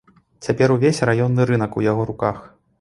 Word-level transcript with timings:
Цяпер 0.47 0.73
увесь 0.77 1.03
раённы 1.11 1.47
рынак 1.53 1.71
у 1.81 1.87
яго 1.91 2.11
руках. 2.11 2.37